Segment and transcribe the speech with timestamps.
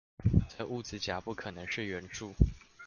[0.49, 2.33] 則物質甲不可能是元素